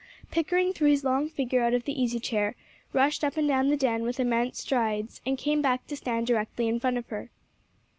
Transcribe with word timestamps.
Pickering 0.31 0.73
threw 0.73 0.87
his 0.89 1.03
long 1.03 1.29
figure 1.29 1.61
out 1.61 1.75
of 1.75 1.83
the 1.85 1.93
easy 2.01 2.19
chair, 2.19 2.55
rushed 2.91 3.23
up 3.23 3.37
and 3.37 3.47
down 3.47 3.67
the 3.67 3.77
den 3.77 4.01
with 4.01 4.19
immense 4.19 4.59
strides, 4.59 5.21
and 5.27 5.37
came 5.37 5.61
back 5.61 5.85
to 5.85 5.95
stand 5.95 6.25
directly 6.25 6.67
in 6.67 6.79
front 6.79 6.97
of 6.97 7.07
her. 7.09 7.29